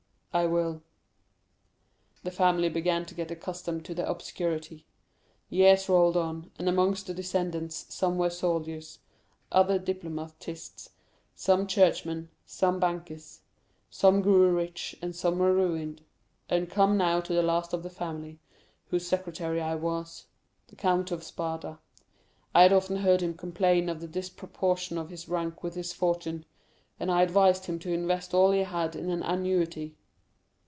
[0.33, 0.81] "I will.
[2.23, 4.85] The family began to get accustomed to their obscurity.
[5.49, 8.99] Years rolled on, and amongst the descendants some were soldiers,
[9.51, 10.91] others diplomatists;
[11.35, 13.41] some churchmen, some bankers;
[13.89, 16.01] some grew rich, and some were ruined.
[16.49, 18.39] I come now to the last of the family,
[18.87, 21.77] whose secretary I was—the Count of Spada.
[22.55, 26.45] I had often heard him complain of the disproportion of his rank with his fortune;
[27.01, 29.97] and I advised him to invest all he had in an annuity.